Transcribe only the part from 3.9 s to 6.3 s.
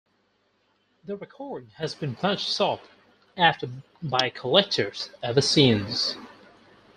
by collectors ever since.